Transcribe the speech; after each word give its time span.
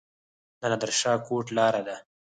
د 0.59 0.61
نادر 0.71 0.91
شاه 0.99 1.19
کوټ 1.25 1.45
لاره 1.57 1.81
ده 1.87 1.95